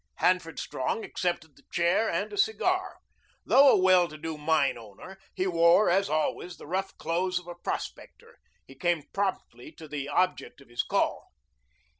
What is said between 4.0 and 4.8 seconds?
to do mine